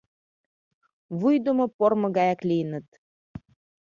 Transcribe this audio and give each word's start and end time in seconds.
Вуйдымо 1.19 1.65
пормо 1.77 2.07
гаяк 2.17 2.41
лийыныт... 2.49 2.87